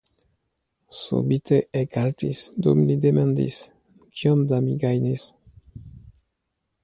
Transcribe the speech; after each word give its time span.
Subite 1.01 1.57
ekhaltis, 1.81 2.39
dum 2.67 2.79
li 2.87 2.95
demandis: 3.05 3.59
Kiom 4.21 4.39
do 4.53 4.61
mi 4.69 4.75
gajnis? 4.85 5.29